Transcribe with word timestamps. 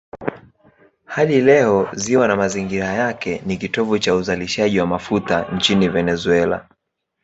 Hadi 1.05 1.41
leo 1.41 1.89
ziwa 1.93 2.27
na 2.27 2.35
mazingira 2.35 2.85
yake 2.87 3.41
ni 3.45 3.57
kitovu 3.57 3.99
cha 3.99 4.15
uzalishaji 4.15 4.79
wa 4.79 4.87
mafuta 4.87 5.47
nchini 5.55 5.89
Venezuela. 5.89 6.69